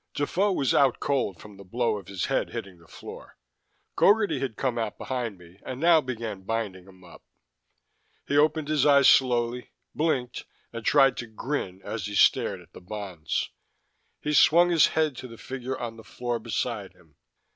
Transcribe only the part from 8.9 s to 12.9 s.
slowly, blinked, and tried to grin as he stared at the